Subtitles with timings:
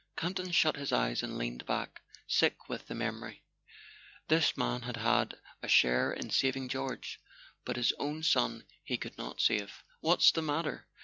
[0.17, 3.43] Campton shut his eyes and leaned back, sick with the memory.
[4.29, 7.21] This man had had a share in saving George;
[7.65, 9.83] but his own son he could not save.
[9.99, 10.87] "What's the matter?"